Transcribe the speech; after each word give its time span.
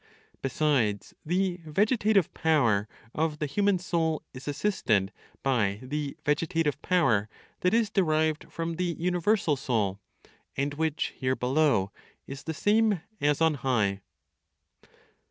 Besides, 0.41 1.13
the 1.23 1.57
vegetative 1.63 2.33
power 2.33 2.87
of 3.13 3.37
the 3.37 3.45
human 3.45 3.77
soul 3.77 4.23
is 4.33 4.47
assisted 4.47 5.11
by 5.43 5.79
the 5.83 6.17
vegetative 6.25 6.81
power 6.81 7.29
that 7.59 7.75
is 7.75 7.91
derived 7.91 8.51
from 8.51 8.77
the 8.77 8.95
universal 8.97 9.55
(Soul), 9.55 9.99
and 10.57 10.73
which 10.73 11.13
here 11.17 11.35
below 11.35 11.91
is 12.25 12.45
the 12.45 12.53
same 12.55 12.99
(as 13.19 13.41
on 13.41 13.53
high). 13.61 14.01